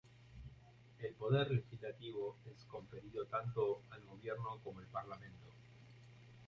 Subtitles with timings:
[0.97, 5.51] El poder legislativo es conferido tanto al gobierno como el parlamento.